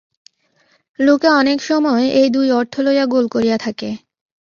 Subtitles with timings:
[0.99, 3.89] লোকে অনেক সময় এই দুই অর্থ লইয়া গোল করিয়া থাকে।